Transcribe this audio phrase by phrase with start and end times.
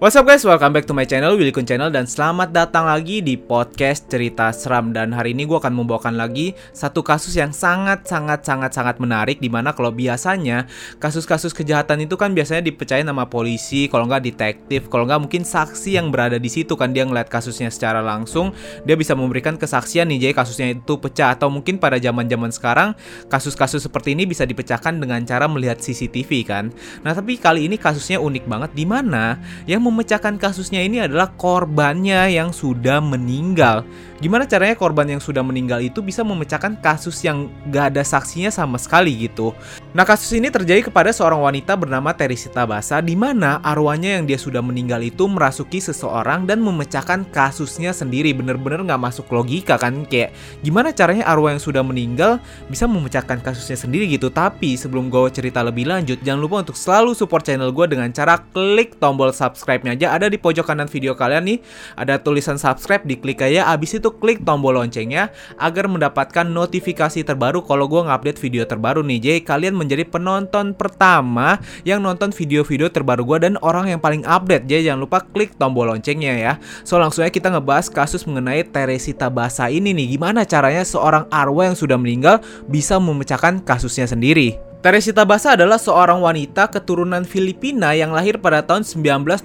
[0.00, 3.20] What's up guys, welcome back to my channel, Willy Kun Channel Dan selamat datang lagi
[3.20, 4.96] di podcast cerita seram.
[4.96, 9.92] Dan hari ini gue akan membawakan lagi satu kasus yang sangat-sangat-sangat-sangat menarik Di mana kalau
[9.92, 10.64] biasanya
[10.96, 16.00] kasus-kasus kejahatan itu kan biasanya dipercaya nama polisi Kalau nggak detektif, kalau nggak mungkin saksi
[16.00, 18.56] yang berada di situ kan Dia ngeliat kasusnya secara langsung
[18.88, 21.36] Dia bisa memberikan kesaksian nih, jadi kasusnya itu pecah.
[21.36, 22.96] Atau mungkin pada zaman-zaman sekarang
[23.28, 26.72] kasus-kasus seperti ini bisa dipecahkan dengan cara melihat CCTV kan.
[27.04, 29.36] Nah tapi kali ini kasusnya unik banget Di mana
[29.68, 33.82] yang memecahkan kasusnya ini adalah korbannya yang sudah meninggal.
[34.20, 38.76] Gimana caranya korban yang sudah meninggal itu bisa memecahkan kasus yang gak ada saksinya sama
[38.76, 39.56] sekali gitu?
[39.96, 44.36] Nah kasus ini terjadi kepada seorang wanita bernama Teresita Basa di mana arwahnya yang dia
[44.36, 48.36] sudah meninggal itu merasuki seseorang dan memecahkan kasusnya sendiri.
[48.36, 50.04] Bener-bener gak masuk logika kan?
[50.04, 54.28] Kayak gimana caranya arwah yang sudah meninggal bisa memecahkan kasusnya sendiri gitu?
[54.28, 58.36] Tapi sebelum gue cerita lebih lanjut, jangan lupa untuk selalu support channel gue dengan cara
[58.52, 59.32] klik tombol
[59.80, 61.58] subscribe-nya aja ada di pojok kanan video kalian nih.
[61.96, 63.72] Ada tulisan subscribe, diklik aja.
[63.72, 69.18] Abis itu klik tombol loncengnya agar mendapatkan notifikasi terbaru kalau gue ngupdate video terbaru nih.
[69.18, 71.56] Jadi kalian menjadi penonton pertama
[71.88, 74.68] yang nonton video-video terbaru gue dan orang yang paling update.
[74.68, 76.52] Jadi jangan lupa klik tombol loncengnya ya.
[76.84, 80.20] So langsung aja kita ngebahas kasus mengenai Teresita Basa ini nih.
[80.20, 84.69] Gimana caranya seorang arwah yang sudah meninggal bisa memecahkan kasusnya sendiri.
[84.80, 89.44] Teresita Basa adalah seorang wanita keturunan Filipina yang lahir pada tahun 1929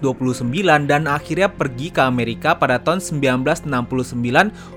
[0.88, 3.67] dan akhirnya pergi ke Amerika pada tahun 1969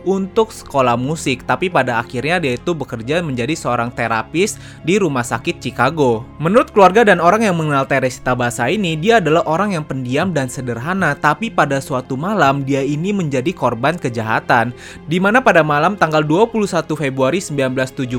[0.02, 1.46] untuk sekolah musik.
[1.46, 6.26] Tapi pada akhirnya dia itu bekerja menjadi seorang terapis di rumah sakit Chicago.
[6.42, 10.50] Menurut keluarga dan orang yang mengenal Teresita Basa ini, dia adalah orang yang pendiam dan
[10.50, 11.14] sederhana.
[11.14, 14.74] Tapi pada suatu malam dia ini menjadi korban kejahatan.
[15.06, 18.10] Di mana pada malam tanggal 21 Februari 1977,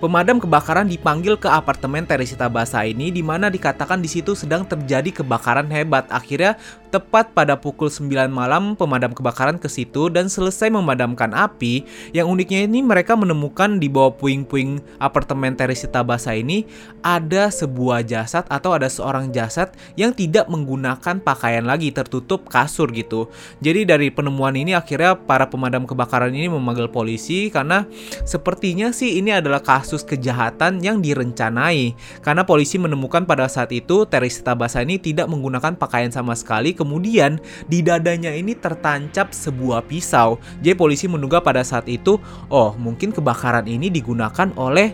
[0.00, 5.22] pemadam kebakaran dipanggil ke apartemen Teresita Basa ini di mana dikatakan di situ sedang terjadi
[5.22, 6.06] kebakaran hebat.
[6.10, 6.58] Akhirnya
[6.94, 11.82] tepat pada pukul 9 malam pemadam kebakaran ke situ dan selesai memadamkan api.
[12.14, 16.62] Yang uniknya ini mereka menemukan di bawah puing-puing apartemen Teresita Basa ini
[17.02, 23.26] ada sebuah jasad atau ada seorang jasad yang tidak menggunakan pakaian lagi tertutup kasur gitu.
[23.58, 27.90] Jadi dari penemuan ini akhirnya para pemadam kebakaran ini memanggil polisi karena
[28.22, 34.04] sepertinya sih ini adalah kasus kejahatan yang dire direncanai karena polisi menemukan pada saat itu
[34.04, 40.36] Teresita Basa ini tidak menggunakan pakaian sama sekali kemudian di dadanya ini tertancap sebuah pisau.
[40.60, 42.20] Jadi polisi menduga pada saat itu
[42.52, 44.92] oh mungkin kebakaran ini digunakan oleh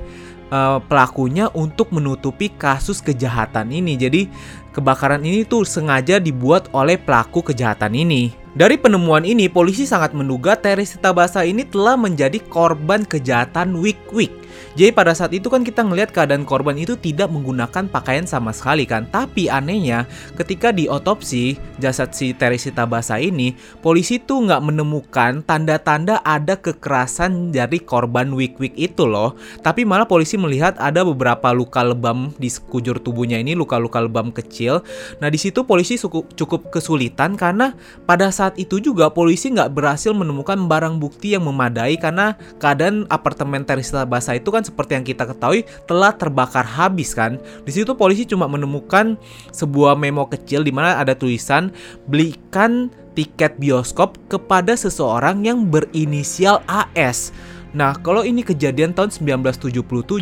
[0.54, 3.98] uh, pelakunya untuk menutupi kasus kejahatan ini.
[3.98, 4.30] Jadi
[4.74, 8.34] kebakaran ini tuh sengaja dibuat oleh pelaku kejahatan ini.
[8.50, 14.39] Dari penemuan ini, polisi sangat menduga Teresita Basa ini telah menjadi korban kejahatan wik-wik.
[14.78, 18.86] Jadi pada saat itu kan kita ngelihat keadaan korban itu tidak menggunakan pakaian sama sekali
[18.86, 19.06] kan.
[19.10, 20.06] Tapi anehnya
[20.38, 27.50] ketika di otopsi jasad si Teresita Basa ini, polisi tuh nggak menemukan tanda-tanda ada kekerasan
[27.50, 29.34] dari korban wik-wik itu loh.
[29.60, 34.82] Tapi malah polisi melihat ada beberapa luka lebam di sekujur tubuhnya ini, luka-luka lebam kecil.
[35.18, 37.74] Nah di situ polisi cukup, kesulitan karena
[38.08, 43.66] pada saat itu juga polisi nggak berhasil menemukan barang bukti yang memadai karena keadaan apartemen
[43.66, 47.36] Teresita Basa itu kan seperti yang kita ketahui telah terbakar habis kan.
[47.68, 49.20] Di situ polisi cuma menemukan
[49.52, 51.68] sebuah memo kecil di mana ada tulisan
[52.08, 57.36] belikan tiket bioskop kepada seseorang yang berinisial AS.
[57.70, 59.70] Nah, kalau ini kejadian tahun 1977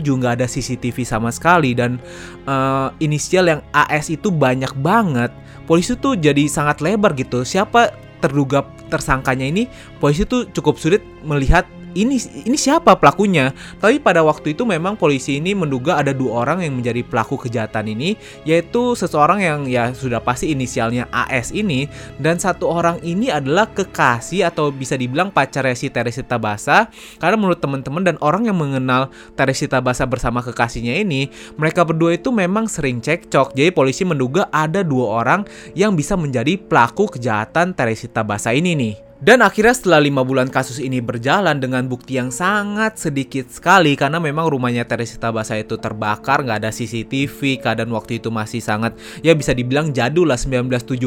[0.04, 1.96] nggak ada CCTV sama sekali dan
[2.44, 5.32] uh, inisial yang AS itu banyak banget,
[5.64, 7.48] polisi tuh jadi sangat lebar gitu.
[7.48, 9.64] Siapa terduga tersangkanya ini,
[9.96, 11.64] polisi tuh cukup sulit melihat
[11.96, 13.54] ini ini siapa pelakunya.
[13.80, 17.92] Tapi pada waktu itu memang polisi ini menduga ada dua orang yang menjadi pelaku kejahatan
[17.92, 21.88] ini, yaitu seseorang yang ya sudah pasti inisialnya AS ini
[22.20, 26.90] dan satu orang ini adalah kekasih atau bisa dibilang pacar si Teresita Basa.
[27.20, 32.32] Karena menurut teman-teman dan orang yang mengenal Teresita Basa bersama kekasihnya ini, mereka berdua itu
[32.34, 33.54] memang sering cekcok.
[33.56, 39.07] Jadi polisi menduga ada dua orang yang bisa menjadi pelaku kejahatan Teresita Basa ini nih.
[39.18, 44.22] Dan akhirnya setelah lima bulan kasus ini berjalan dengan bukti yang sangat sedikit sekali karena
[44.22, 49.34] memang rumahnya Teresita Basa itu terbakar, nggak ada CCTV, keadaan waktu itu masih sangat ya
[49.34, 51.02] bisa dibilang jadul lah 1977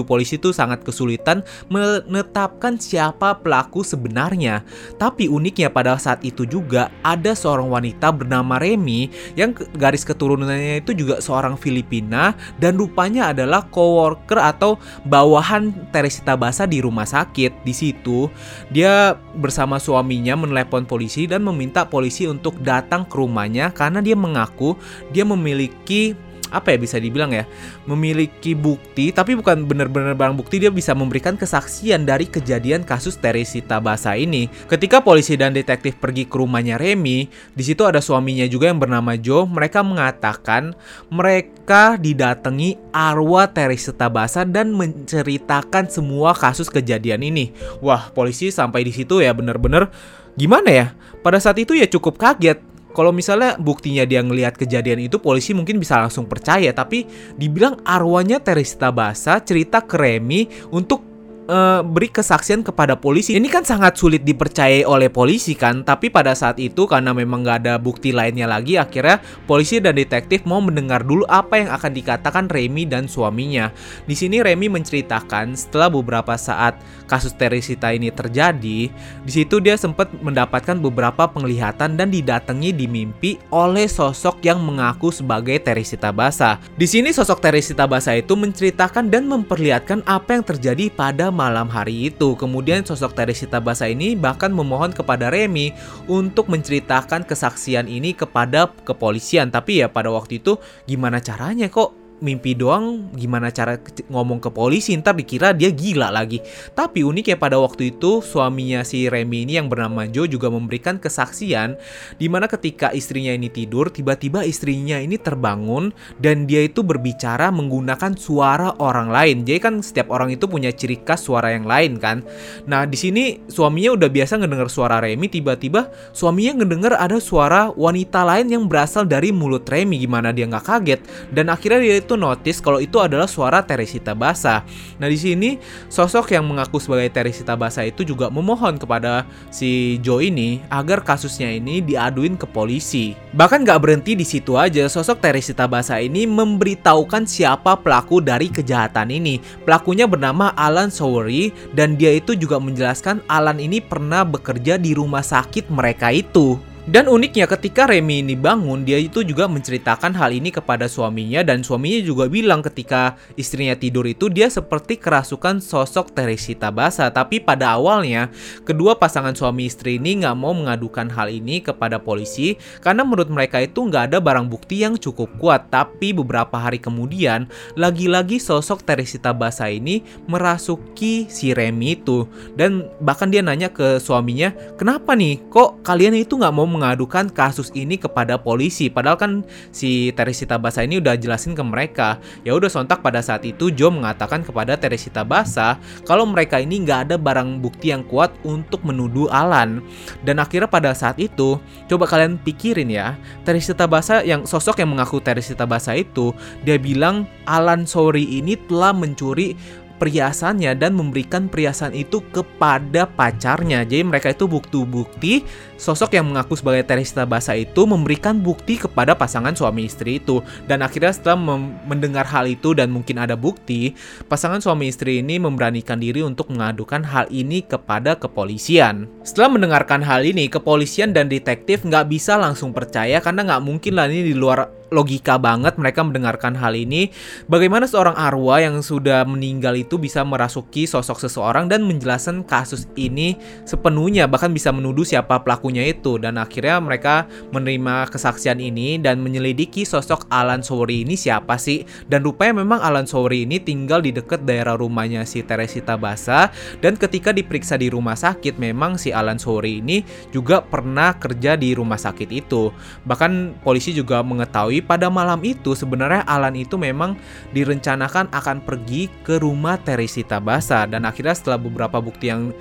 [0.00, 4.64] polisi itu sangat kesulitan menetapkan siapa pelaku sebenarnya.
[4.96, 10.96] Tapi uniknya pada saat itu juga ada seorang wanita bernama Remy yang garis keturunannya itu
[10.96, 17.66] juga seorang Filipina dan rupanya adalah coworker atau bawahan Teresita Basa di rumah sakit sakit
[17.66, 18.30] di situ,
[18.70, 24.78] dia bersama suaminya menelepon polisi dan meminta polisi untuk datang ke rumahnya karena dia mengaku
[25.10, 26.14] dia memiliki
[26.52, 27.48] apa ya bisa dibilang ya
[27.88, 33.80] memiliki bukti tapi bukan benar-benar barang bukti dia bisa memberikan kesaksian dari kejadian kasus Teresita
[33.80, 34.52] Basa ini.
[34.68, 37.18] Ketika polisi dan detektif pergi ke rumahnya Remy,
[37.56, 39.48] di situ ada suaminya juga yang bernama Joe.
[39.48, 40.76] Mereka mengatakan
[41.08, 47.54] mereka didatangi arwah Teresita Basa dan menceritakan semua kasus kejadian ini.
[47.80, 49.88] Wah, polisi sampai di situ ya benar-benar
[50.36, 50.86] gimana ya?
[51.22, 55.76] Pada saat itu ya cukup kaget kalau misalnya buktinya dia ngelihat kejadian itu polisi mungkin
[55.80, 56.72] bisa langsung percaya.
[56.72, 57.04] Tapi
[57.36, 61.11] dibilang arwahnya Teresita Basa cerita ke Remy untuk
[61.48, 63.34] uh, beri kesaksian kepada polisi.
[63.38, 67.58] Ini kan sangat sulit dipercayai oleh polisi kan, tapi pada saat itu karena memang nggak
[67.66, 72.44] ada bukti lainnya lagi, akhirnya polisi dan detektif mau mendengar dulu apa yang akan dikatakan
[72.50, 73.72] Remy dan suaminya.
[74.06, 76.78] Di sini Remy menceritakan setelah beberapa saat
[77.08, 78.88] kasus Teresita ini terjadi,
[79.22, 85.08] di situ dia sempat mendapatkan beberapa penglihatan dan didatangi di mimpi oleh sosok yang mengaku
[85.12, 86.60] sebagai Teresita Basa.
[86.76, 92.14] Di sini sosok Teresita Basa itu menceritakan dan memperlihatkan apa yang terjadi pada malam hari
[92.14, 92.38] itu.
[92.38, 95.74] Kemudian sosok Teresita Basa ini bahkan memohon kepada Remy
[96.06, 99.50] untuk menceritakan kesaksian ini kepada kepolisian.
[99.50, 103.76] Tapi ya pada waktu itu gimana caranya kok mimpi doang gimana cara
[104.06, 106.38] ngomong ke polisi ntar dikira dia gila lagi.
[106.72, 111.74] Tapi uniknya pada waktu itu suaminya si Remy ini yang bernama Joe juga memberikan kesaksian
[112.16, 115.90] di mana ketika istrinya ini tidur tiba-tiba istrinya ini terbangun
[116.22, 119.36] dan dia itu berbicara menggunakan suara orang lain.
[119.42, 122.22] Jadi kan setiap orang itu punya ciri khas suara yang lain kan.
[122.70, 128.22] Nah di sini suaminya udah biasa ngedenger suara Remy tiba-tiba suaminya ngedenger ada suara wanita
[128.22, 131.00] lain yang berasal dari mulut Remy gimana dia nggak kaget
[131.34, 134.64] dan akhirnya dia itu notice kalau itu adalah suara Teresita Basa.
[134.98, 135.60] Nah di sini
[135.90, 141.52] sosok yang mengaku sebagai Teresita Basa itu juga memohon kepada si Joe ini agar kasusnya
[141.52, 143.14] ini diaduin ke polisi.
[143.36, 149.12] Bahkan gak berhenti di situ aja, sosok Teresita Basa ini memberitahukan siapa pelaku dari kejahatan
[149.12, 149.42] ini.
[149.64, 155.24] Pelakunya bernama Alan Sowery dan dia itu juga menjelaskan Alan ini pernah bekerja di rumah
[155.24, 156.71] sakit mereka itu.
[156.82, 161.62] Dan uniknya ketika Remy ini bangun, dia itu juga menceritakan hal ini kepada suaminya dan
[161.62, 167.06] suaminya juga bilang ketika istrinya tidur itu dia seperti kerasukan sosok Teresita Basa.
[167.14, 168.34] Tapi pada awalnya,
[168.66, 173.62] kedua pasangan suami istri ini nggak mau mengadukan hal ini kepada polisi karena menurut mereka
[173.62, 175.70] itu nggak ada barang bukti yang cukup kuat.
[175.70, 177.46] Tapi beberapa hari kemudian,
[177.78, 182.26] lagi-lagi sosok Teresita Basa ini merasuki si Remy itu.
[182.58, 187.68] Dan bahkan dia nanya ke suaminya, kenapa nih kok kalian itu nggak mau mengadukan kasus
[187.76, 188.88] ini kepada polisi.
[188.88, 189.32] Padahal kan
[189.68, 192.16] si Teresita Basa ini udah jelasin ke mereka.
[192.42, 195.76] Ya udah sontak pada saat itu Joe mengatakan kepada Teresita Basa
[196.08, 199.84] kalau mereka ini nggak ada barang bukti yang kuat untuk menuduh Alan.
[200.24, 205.20] Dan akhirnya pada saat itu, coba kalian pikirin ya, Teresita Basa yang sosok yang mengaku
[205.20, 206.32] Teresita Basa itu,
[206.64, 209.58] dia bilang Alan Sorry ini telah mencuri
[210.02, 213.86] perhiasannya dan memberikan perhiasan itu kepada pacarnya.
[213.86, 215.46] Jadi mereka itu bukti-bukti
[215.78, 220.42] sosok yang mengaku sebagai Teresita Basa itu memberikan bukti kepada pasangan suami istri itu.
[220.66, 221.38] Dan akhirnya setelah
[221.86, 223.94] mendengar hal itu dan mungkin ada bukti,
[224.26, 229.06] pasangan suami istri ini memberanikan diri untuk mengadukan hal ini kepada kepolisian.
[229.22, 234.10] Setelah mendengarkan hal ini, kepolisian dan detektif nggak bisa langsung percaya karena nggak mungkin lah
[234.10, 237.08] ini di luar logika banget mereka mendengarkan hal ini.
[237.48, 243.40] Bagaimana seorang arwah yang sudah meninggal itu bisa merasuki sosok seseorang dan menjelaskan kasus ini
[243.64, 246.20] sepenuhnya, bahkan bisa menuduh siapa pelakunya itu.
[246.20, 251.88] Dan akhirnya mereka menerima kesaksian ini dan menyelidiki sosok Alan Sowery ini siapa sih.
[252.06, 256.52] Dan rupanya memang Alan Sowery ini tinggal di dekat daerah rumahnya si Teresita Basa.
[256.84, 261.72] Dan ketika diperiksa di rumah sakit, memang si Alan Sowery ini juga pernah kerja di
[261.72, 262.68] rumah sakit itu.
[263.08, 267.16] Bahkan polisi juga mengetahui pada malam itu sebenarnya Alan itu memang
[267.56, 272.52] direncanakan akan pergi ke rumah Teresita Basa dan akhirnya setelah beberapa bukti yang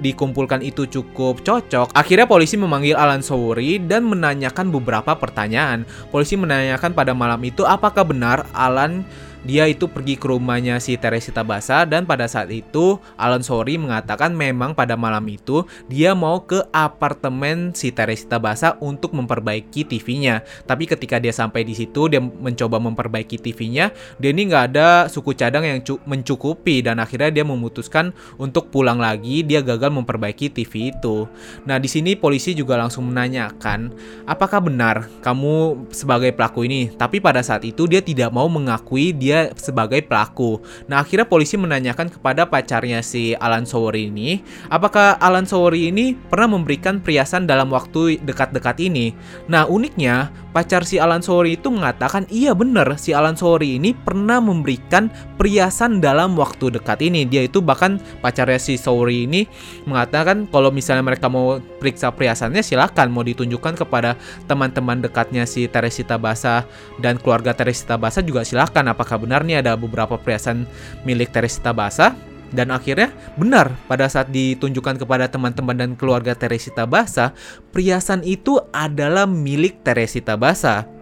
[0.00, 5.88] dikumpulkan itu cukup cocok, akhirnya polisi memanggil Alan Sowery dan menanyakan beberapa pertanyaan.
[6.12, 9.08] Polisi menanyakan pada malam itu apakah benar Alan
[9.46, 14.34] dia itu pergi ke rumahnya si Teresita Basa dan pada saat itu Alan Sori mengatakan
[14.34, 20.42] memang pada malam itu dia mau ke apartemen si Teresita Basa untuk memperbaiki TV-nya.
[20.66, 25.38] Tapi ketika dia sampai di situ dia mencoba memperbaiki TV-nya, dia ini nggak ada suku
[25.38, 28.10] cadang yang mencukupi dan akhirnya dia memutuskan
[28.42, 29.46] untuk pulang lagi.
[29.46, 31.30] Dia gagal memperbaiki TV itu.
[31.62, 33.94] Nah di sini polisi juga langsung menanyakan
[34.26, 36.90] apakah benar kamu sebagai pelaku ini.
[36.90, 40.64] Tapi pada saat itu dia tidak mau mengakui dia dia sebagai pelaku.
[40.88, 44.40] Nah, akhirnya polisi menanyakan kepada pacarnya si Alan Sowery ini,
[44.72, 49.12] apakah Alan Sowery ini pernah memberikan perhiasan dalam waktu dekat-dekat ini?
[49.52, 54.40] Nah, uniknya pacar si Alan Sori itu mengatakan iya bener si Alan Sori ini pernah
[54.40, 57.28] memberikan perhiasan dalam waktu dekat ini.
[57.28, 59.44] Dia itu bahkan pacarnya si Sori ini
[59.84, 63.12] mengatakan kalau misalnya mereka mau periksa perhiasannya silakan.
[63.12, 64.16] Mau ditunjukkan kepada
[64.48, 66.64] teman-teman dekatnya si Teresita Basa
[67.04, 68.88] dan keluarga Teresita Basa juga silakan.
[68.96, 70.64] Apakah benar nih ada beberapa perhiasan
[71.04, 72.16] milik Teresita Basa
[72.54, 77.34] dan akhirnya benar pada saat ditunjukkan kepada teman-teman dan keluarga Teresita Basa,
[77.74, 80.95] perhiasan itu adalah milik Teresita Basa.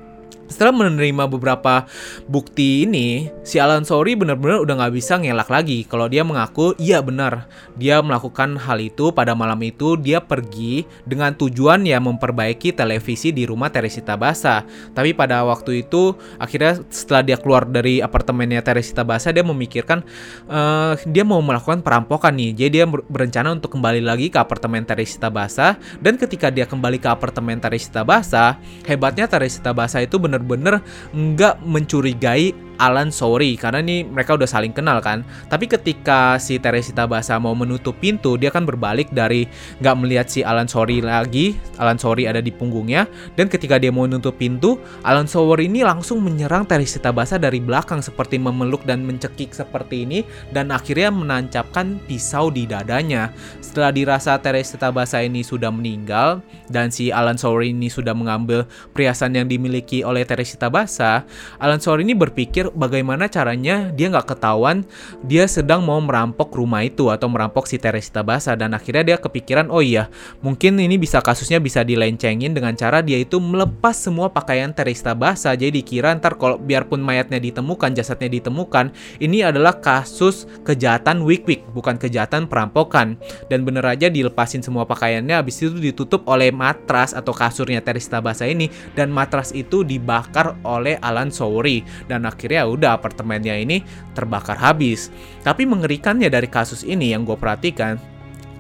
[0.44, 1.88] Setelah menerima beberapa
[2.28, 5.84] bukti ini, si Alan Sori benar-benar udah nggak bisa ngelak lagi.
[5.88, 7.48] Kalau dia mengaku, iya benar,
[7.80, 9.96] dia melakukan hal itu pada malam itu.
[9.96, 14.64] Dia pergi dengan tujuan ya memperbaiki televisi di rumah Teresita Basa.
[14.92, 20.04] Tapi pada waktu itu, akhirnya setelah dia keluar dari apartemennya Teresita Basa, dia memikirkan
[20.48, 22.50] uh, dia mau melakukan perampokan nih.
[22.52, 25.76] Jadi dia berencana untuk kembali lagi ke apartemen Teresita Basa.
[26.00, 30.82] Dan ketika dia kembali ke apartemen Teresita Basa, hebatnya Teresita Basa itu benar bener-bener
[31.14, 35.22] nggak mencurigai Alan sorry karena ini mereka udah saling kenal kan.
[35.50, 39.46] Tapi ketika si Teresita Basa mau menutup pintu, dia kan berbalik dari
[39.82, 41.54] nggak melihat si Alan sorry lagi.
[41.78, 46.22] Alan sorry ada di punggungnya dan ketika dia mau menutup pintu, Alan sorry ini langsung
[46.22, 52.50] menyerang Teresita Basa dari belakang seperti memeluk dan mencekik seperti ini dan akhirnya menancapkan pisau
[52.50, 53.30] di dadanya.
[53.62, 59.36] Setelah dirasa Teresita Basa ini sudah meninggal dan si Alan sorry ini sudah mengambil perhiasan
[59.36, 61.24] yang dimiliki oleh Teresita Basa,
[61.60, 64.84] Alan sorry ini berpikir berpikir bagaimana caranya dia nggak ketahuan
[65.24, 69.68] dia sedang mau merampok rumah itu atau merampok si Teresita Basa dan akhirnya dia kepikiran
[69.68, 70.08] oh iya
[70.40, 75.52] mungkin ini bisa kasusnya bisa dilencengin dengan cara dia itu melepas semua pakaian Teresita Basa
[75.52, 81.66] jadi dikira ntar kalau biarpun mayatnya ditemukan jasadnya ditemukan ini adalah kasus kejahatan wik wik
[81.74, 83.18] bukan kejahatan perampokan.
[83.50, 88.46] Dan bener aja dilepasin semua pakaiannya habis itu ditutup oleh matras atau kasurnya Teresita Basa
[88.46, 88.70] ini.
[88.94, 93.82] Dan matras itu dibakar oleh Alan Souri dan akhirnya akhirnya udah apartemennya ini
[94.14, 95.10] terbakar habis.
[95.42, 97.98] Tapi mengerikannya dari kasus ini yang gue perhatikan,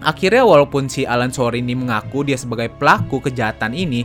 [0.02, 4.02] akhirnya walaupun si Alan Sore ini mengaku dia sebagai pelaku kejahatan ini,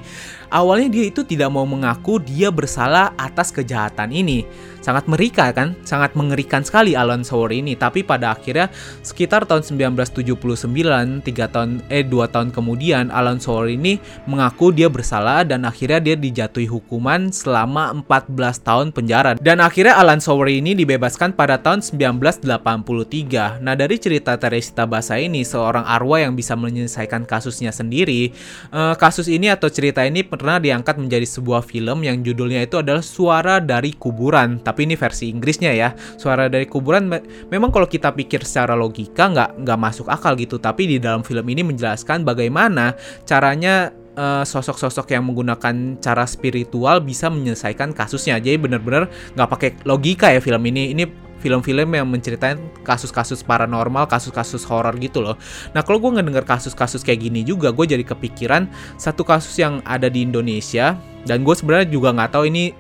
[0.50, 4.46] awalnya dia itu tidak mau mengaku dia bersalah atas kejahatan ini
[4.80, 7.76] sangat merikan kan, sangat mengerikan sekali Alan Sauer ini.
[7.76, 8.72] Tapi pada akhirnya
[9.04, 15.46] sekitar tahun 1979, tiga tahun eh dua tahun kemudian Alan Sauer ini mengaku dia bersalah
[15.46, 19.36] dan akhirnya dia dijatuhi hukuman selama 14 tahun penjara.
[19.38, 23.62] Dan akhirnya Alan Sauer ini dibebaskan pada tahun 1983.
[23.62, 28.32] Nah, dari cerita Teresita Basa ini seorang arwah yang bisa menyelesaikan kasusnya sendiri.
[28.72, 33.04] Eh, kasus ini atau cerita ini pernah diangkat menjadi sebuah film yang judulnya itu adalah
[33.04, 34.64] Suara dari Kuburan.
[34.64, 35.92] Tapi ini versi Inggrisnya ya.
[36.16, 37.20] Suara dari kuburan me
[37.52, 40.56] memang kalau kita pikir secara logika nggak nggak masuk akal gitu.
[40.56, 42.96] Tapi di dalam film ini menjelaskan bagaimana
[43.28, 48.40] caranya eh, sosok-sosok uh, yang menggunakan cara spiritual bisa menyelesaikan kasusnya.
[48.40, 50.96] Jadi bener-bener nggak pakai logika ya film ini.
[50.96, 55.36] Ini film-film yang menceritakan kasus-kasus paranormal, kasus-kasus horor gitu loh.
[55.72, 58.68] Nah kalau gue ngedenger kasus-kasus kayak gini juga, gue jadi kepikiran
[59.00, 62.72] satu kasus yang ada di Indonesia dan gue sebenarnya juga nggak tahu ini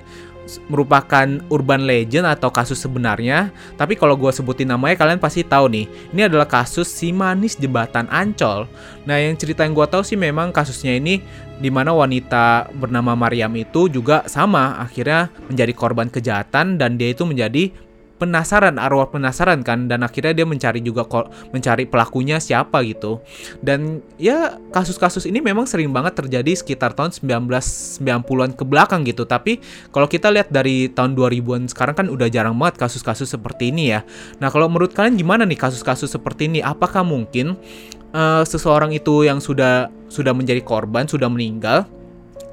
[0.72, 5.86] merupakan urban legend atau kasus sebenarnya, tapi kalau gue sebutin namanya kalian pasti tahu nih.
[6.16, 8.66] Ini adalah kasus si manis jembatan Ancol.
[9.06, 11.22] Nah, yang cerita yang gue tahu sih memang kasusnya ini
[11.60, 17.28] di mana wanita bernama Mariam itu juga sama akhirnya menjadi korban kejahatan dan dia itu
[17.28, 17.70] menjadi
[18.20, 21.08] penasaran arwah penasaran kan dan akhirnya dia mencari juga
[21.50, 23.24] mencari pelakunya siapa gitu.
[23.64, 29.24] Dan ya kasus-kasus ini memang sering banget terjadi sekitar tahun 1990-an ke belakang gitu.
[29.24, 29.64] Tapi
[29.96, 34.04] kalau kita lihat dari tahun 2000-an sekarang kan udah jarang banget kasus-kasus seperti ini ya.
[34.44, 36.60] Nah kalau menurut kalian gimana nih kasus-kasus seperti ini?
[36.60, 37.56] Apakah mungkin
[38.12, 41.86] uh, seseorang itu yang sudah sudah menjadi korban sudah meninggal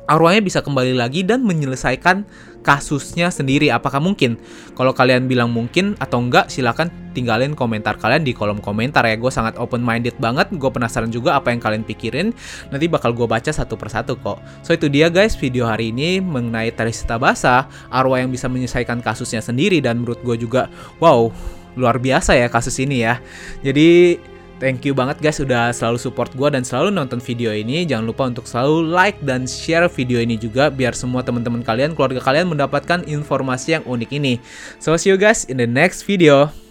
[0.07, 2.23] arwahnya bisa kembali lagi dan menyelesaikan
[2.67, 3.71] kasusnya sendiri.
[3.71, 4.35] Apakah mungkin?
[4.75, 9.15] Kalau kalian bilang mungkin atau enggak, silahkan tinggalin komentar kalian di kolom komentar ya.
[9.15, 10.51] Gue sangat open minded banget.
[10.59, 12.35] Gue penasaran juga apa yang kalian pikirin.
[12.75, 14.43] Nanti bakal gue baca satu persatu kok.
[14.67, 19.39] So itu dia guys video hari ini mengenai Teresita Basa, arwah yang bisa menyelesaikan kasusnya
[19.39, 20.67] sendiri dan menurut gue juga
[20.99, 21.31] wow
[21.77, 23.23] luar biasa ya kasus ini ya.
[23.63, 24.19] Jadi
[24.57, 27.85] Thank you banget guys udah selalu support gue dan selalu nonton video ini.
[27.85, 32.25] Jangan lupa untuk selalu like dan share video ini juga biar semua teman-teman kalian, keluarga
[32.25, 34.41] kalian mendapatkan informasi yang unik ini.
[34.81, 36.66] So see you guys in the next video.